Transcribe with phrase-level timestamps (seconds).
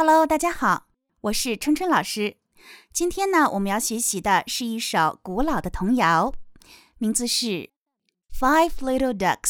[0.00, 0.86] Hello，大家好，
[1.22, 2.36] 我是春春老师。
[2.92, 6.32] 今天呢，我们要学习的是一首古老的童谣，
[6.98, 7.46] 名字是
[8.32, 9.40] 《Five Little Ducks》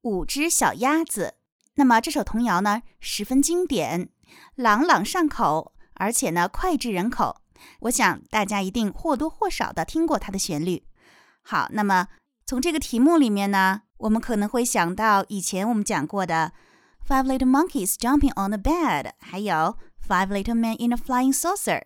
[0.00, 1.34] 五只小鸭子。
[1.74, 4.08] 那么这首童谣呢，十分经典，
[4.54, 7.42] 朗朗上口，而且呢，脍炙人口。
[7.80, 10.86] 我想大家一定或多或少的听过它的旋律。
[11.42, 12.08] 好，那么
[12.46, 16.52] 从这个题目里面呢，我们可能会想到以前我们讲过的。
[17.06, 19.76] Five little monkeys jumping on the bed，还有
[20.08, 21.82] Five little men in a flying saucer。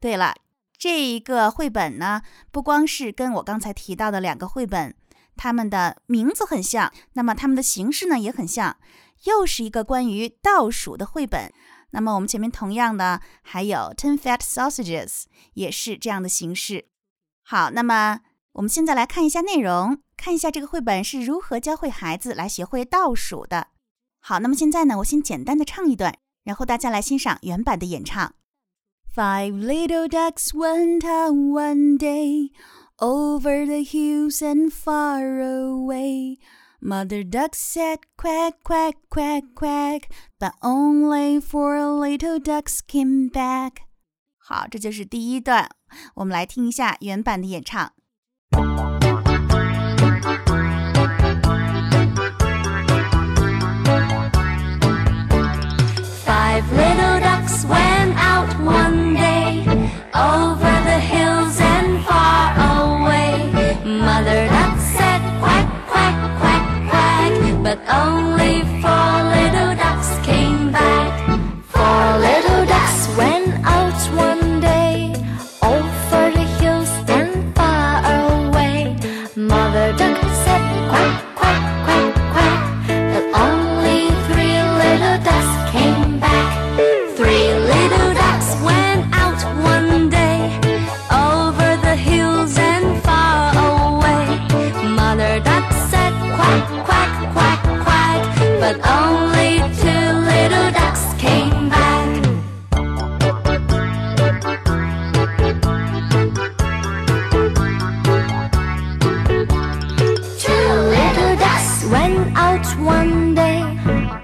[0.00, 0.34] 对了，
[0.76, 4.96] 这一个绘本呢，不光是跟我刚才提到的两个绘本，
[5.36, 8.76] 它们的名字很像，那么它们的形式呢也很像，
[9.24, 11.52] 又是一个关于倒数的绘本。
[11.90, 16.88] 那么我们前面同样的还有 Ten fat sausages，也是这样的形式。
[17.44, 18.20] 好，那么
[18.54, 23.68] 我们现在来看一下内容，看一下这个绘本是如何教会孩子来学会倒数的。
[24.28, 26.12] 好，那么现在呢，我先简单的唱一段，
[26.42, 28.34] 然后大家来欣赏原版的演唱。
[29.14, 32.50] Five little ducks went out one day
[32.98, 36.38] over the hills and far away.
[36.80, 40.08] Mother duck said quack, quack, quack, quack,
[40.40, 43.74] but only four little ducks came back.
[44.38, 45.68] 好，这就是第一段，
[46.16, 47.92] 我们来听一下原版的演唱。
[98.66, 102.08] but only two little ducks came back.
[110.42, 110.66] Two
[110.96, 113.62] little ducks went out one day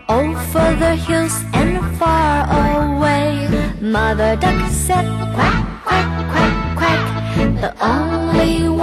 [0.08, 3.46] over the hills and far away.
[3.80, 7.02] Mother duck said quack, quack, quack, quack.
[7.60, 8.81] The only one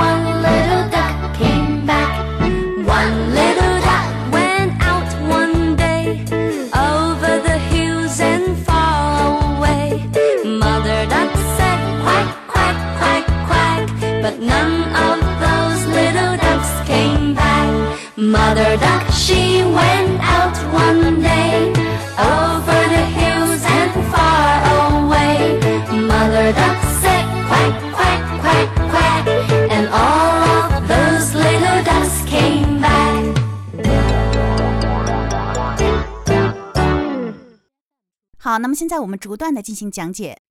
[38.50, 40.42] 好，那么现在我们逐段的进行讲解。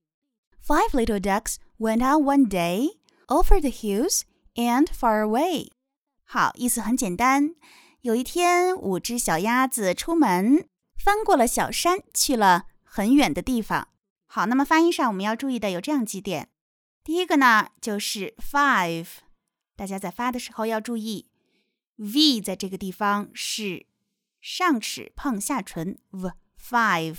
[0.65, 4.21] Five little ducks went out one day over the hills
[4.55, 5.73] and far away。
[6.23, 7.57] 好，意思很简单。
[8.03, 13.89] 有一天，五只小鸭子出门，翻过了小山，去了很远的地方。
[14.29, 16.51] 好，那么发音上我们要注意的有这样几点。
[17.03, 19.09] 第一个呢，就是 five，
[19.75, 21.27] 大家在发的时候要注意
[21.97, 23.87] ，v 在这个地方是
[24.41, 26.31] 上齿碰下唇，v
[26.63, 27.17] five。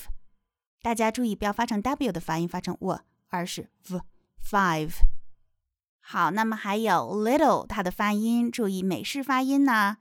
[0.82, 4.00] 大家注意不要发成 w 的发音，发成 w，而是 v
[4.42, 4.94] five。
[6.00, 9.98] 好，那么还有 little，它的发音注意美式发音呢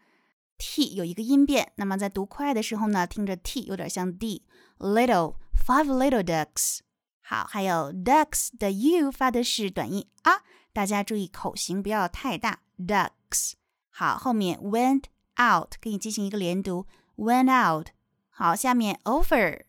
[0.56, 6.78] ，t 有一个音变，那么在读快的时候呢，听着 t 有点像 d，little five little ducks。
[7.20, 13.54] 好，还有 ducks 的 u 发的是短音啊，大家注意口型不要太大，ducks。
[13.90, 15.04] 好，后面 went
[15.38, 17.88] out 可以进行一个连读，went out。
[18.30, 19.64] 好，下面 over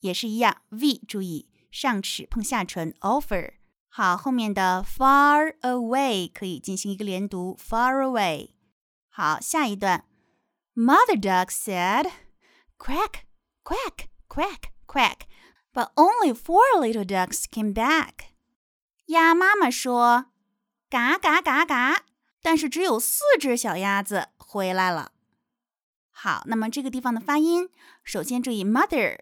[0.00, 3.54] 也是一样，v 注意上齿碰下唇，offer。
[3.88, 8.50] 好，后面的 far away 可以进行一个连读，far away。
[9.08, 10.06] 好，下一段
[10.74, 12.10] ，Mother duck said,
[12.78, 13.22] "Quack,
[13.64, 15.22] quack, quack, quack."
[15.72, 18.30] But only four little ducks came back.
[19.06, 20.26] 鸭妈妈说
[20.88, 22.04] ：“嘎嘎嘎嘎。”
[22.42, 25.12] 但是只有四只小鸭子回来了。
[26.10, 27.68] 好，那么这个地方的发音，
[28.02, 29.18] 首先注意 mother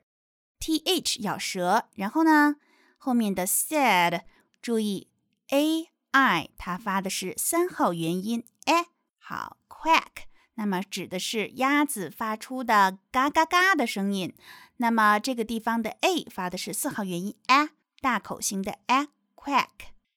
[0.59, 2.57] t h 咬舌，然后呢，
[2.97, 4.23] 后面的 said，
[4.61, 5.09] 注意
[5.51, 8.87] a i，它发的是三号元音 a。
[9.19, 14.35] 好，quack，那么指的是鸭子发出的嘎嘎嘎的声音。
[14.79, 17.71] 那么这个地方的 a 发的是四号元音 a，
[18.01, 19.69] 大口型的 a，quack。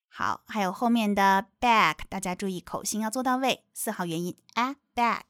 [0.08, 5.22] 好，还有后面的 back，大家注意口型要做到位，四号元音 a back。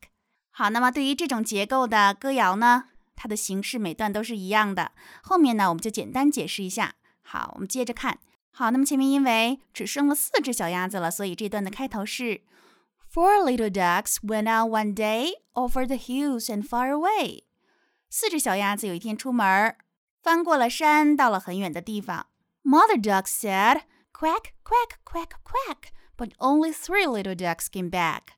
[0.50, 2.90] 好，那么对于这种结构的歌谣呢，
[3.22, 4.94] 它的形式每段都是一样的。
[5.22, 6.96] 后面呢，我们就简单解释一下。
[7.22, 8.18] 好，我们接着看。
[8.52, 12.42] 好，那么前面因为只剩了四只小鸭子了，所以这段的开头是
[13.14, 17.44] Four little ducks went out one day over the hills and far away。
[18.10, 19.76] 四只小鸭子有一天出门，
[20.24, 22.26] 翻过了山，到了很远的地方。
[22.64, 23.82] Mother duck said,
[24.12, 28.34] "Quack, quack, quack, quack," but only three little ducks came back.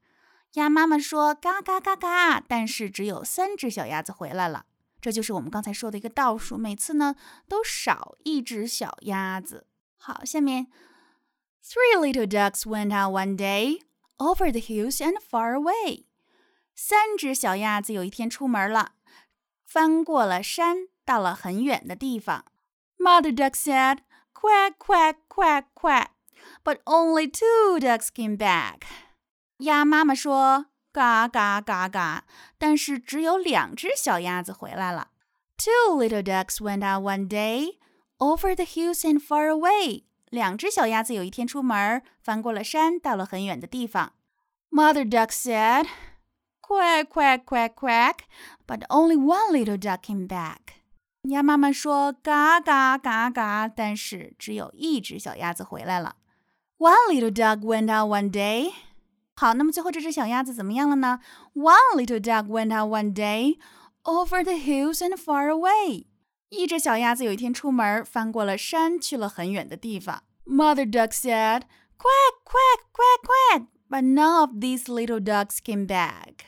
[0.56, 4.66] 鸭妈妈说：“嘎嘎嘎嘎！”但是只有三只小鸭子回来了。
[5.03, 7.15] 这就是我们刚才说的一个倒数，每次呢
[7.49, 9.67] 都少一只小鸭子。
[9.97, 10.67] 好，下面，
[11.63, 13.83] Three little ducks went out one day
[14.17, 16.05] over the hills and far away。
[16.75, 18.93] 三只小鸭子有一天出门了，
[19.67, 22.45] 翻过了山，到了很远的地方。
[22.99, 23.99] Mother duck said,
[24.33, 26.09] "Quack, quack, quack, quack,"
[26.65, 28.83] but only two ducks came back.
[29.59, 32.25] 鸭妈妈说：“ 嘎嘎嘎嘎！”
[32.59, 35.09] 但是只有两只小鸭子回来了。
[35.57, 37.79] Two little ducks went out one day
[38.19, 40.05] over the hills and far away.
[40.31, 44.13] 两只小鸭子有一天出门，翻过了山，到了很远的地方。
[44.71, 45.87] Mother duck said,
[46.61, 48.19] "Quack, quack, quack, quack,"
[48.67, 50.77] but only one little duck came back.
[51.23, 56.17] 鸭妈妈说：“嘎嘎嘎嘎！”但是只有一只小鸭子回来了。
[56.77, 58.73] One little duck went out one day.
[59.36, 61.20] 好，那么最后这只小鸭子怎么样了呢
[61.56, 63.58] ？One little duck went out one day
[64.04, 66.06] over the hills and far away。
[66.50, 70.24] 一只小鸭子有一天出门，翻过了山，去了很远的地方。
[70.46, 71.64] Mother duck said,
[71.98, 76.46] "Quack, quack, quack, quack," but none of these little ducks came back。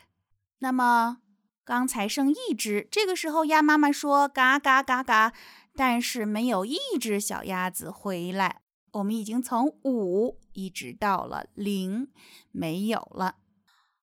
[0.60, 1.18] 那么
[1.64, 5.34] 刚才剩一只，这个时候鸭妈妈说：“嘎嘎嘎嘎！”
[5.76, 8.62] 但是没有一只小鸭子回来。
[8.96, 12.08] 我们已经从五一直到了零，
[12.52, 13.36] 没有了。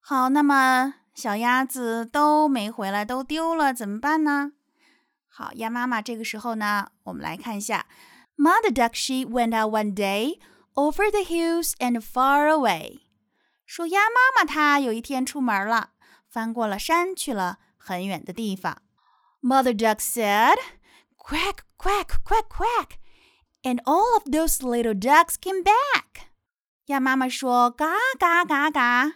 [0.00, 4.52] 好，那么小鸭子都没回来，都丢了，怎么办呢？
[5.28, 7.86] 好，鸭妈妈这个时候呢，我们来看一下。
[8.36, 10.38] Mother duck she went out one day
[10.74, 13.00] over the hills and far away。
[13.64, 15.92] 说鸭妈妈她有一天出门了，
[16.28, 18.82] 翻过了山，去了很远的地方。
[19.40, 20.58] Mother duck said,
[21.16, 23.01] "Quack, quack, quack, quack."
[23.64, 26.26] And all of those little ducks came back.
[26.86, 29.14] 鸭妈妈说：“嘎嘎嘎嘎！”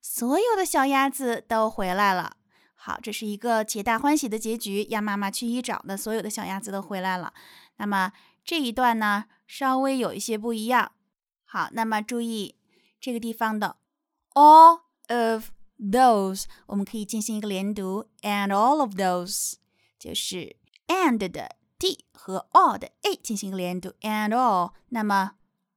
[0.00, 2.36] 所有的小鸭子都回来了。
[2.74, 4.84] 好，这是一个皆大欢喜的结局。
[4.84, 7.34] 鸭妈妈去一找的所有的小鸭子都回来了。
[7.76, 8.12] 那么
[8.44, 10.92] 这一段呢，稍微有一些不一样。
[11.44, 12.56] 好，那么注意
[12.98, 13.76] 这个地方的
[14.32, 19.54] all of those，我们可以进行一个连读，and all of those
[19.98, 20.56] 就是
[20.88, 21.56] and 的。
[22.12, 24.72] 和 all 的 a 进行连读，and all。
[24.88, 25.32] 那么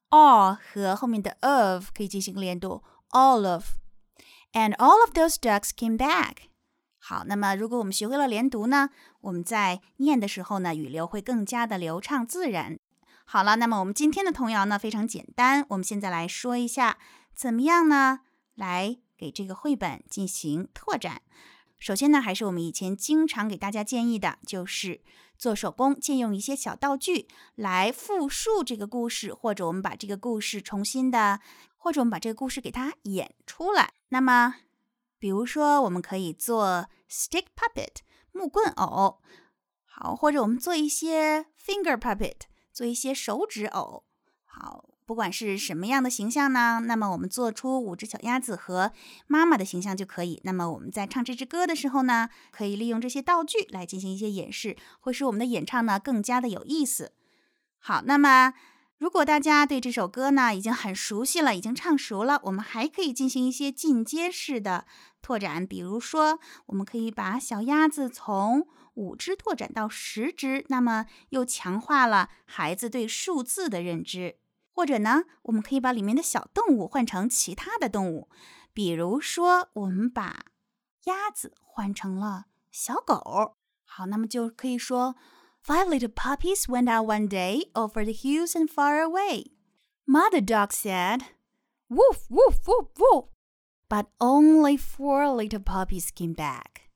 [0.09, 3.75] all 和后面的 of 可以进行连读，all of。
[4.54, 6.48] And all of those ducks came back。
[7.00, 8.89] 好，那么如果我们学会了连读呢，
[9.21, 12.80] 我们在念的时候呢，语流会更加的流畅自然。
[13.25, 16.98] 好了，那么我们今天的童谣呢非常简单，我们现在来说一下
[17.36, 18.21] 怎么样呢，
[18.56, 21.21] 来给这个绘本进行拓展。
[21.79, 25.01] 首先呢，还是我们以前经常给大家建议的，就是
[25.38, 31.39] 做手工，借用一些小道具来复述这个故事，或者我们把这个故事重新的，
[31.75, 33.93] 或者我们把这个故事给它演出来。
[34.10, 34.55] 那么，
[35.19, 37.98] 比如说，我们可以做 stick puppet
[38.31, 39.22] 木棍偶，
[39.86, 42.41] 好，或者我们做一些 finger puppet
[42.74, 44.03] 做一些手指偶，
[44.46, 44.97] 好。
[45.08, 48.92] 不管是什么样的形象呢，那么我们做出五只小鸭子和
[49.26, 50.42] 妈妈的形象就可以。
[50.44, 57.14] 那么我们在唱这支歌的时候呢，可以利用这些道具来进行一些演示，会使我们的演唱呢更加的有意思。
[57.80, 58.54] 好，那么
[58.98, 64.86] 如果大家对这首歌呢已经很熟悉了，已经唱熟了，我们还可以进行一些进阶式的
[65.22, 74.36] 拓展，比如说我们可以把小鸭子从五只拓展到十只，那么又强化了孩子对数字的认知。
[74.76, 78.28] 或者呢，我们可以把里面的小动物换成其他的动物，
[78.73, 80.47] 比如说，我们把
[81.04, 83.57] 鸭子换成了小狗。
[83.85, 85.16] 好，那么就可以说：
[85.64, 89.52] Five little puppies went out one day over the hills and far away.
[90.07, 91.21] Mother dog said,
[91.88, 93.28] "Woof, woof, woof, woof."
[93.88, 96.88] But only four little puppies came back.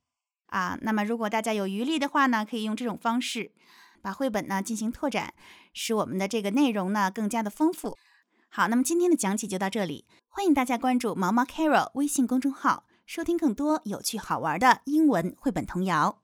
[0.47, 3.53] 啊，那么如果大家有余力的话呢，可以用这种方式。
[4.02, 5.34] 把绘本呢进行拓展，
[5.74, 7.98] 使我们的这个内容呢更加的丰富。
[8.50, 12.86] 好，那么今天的讲解就到这里，欢迎大家关注毛毛 Carol 微信公众号。
[13.06, 16.22] 收听更多有趣好玩的英文绘本童谣。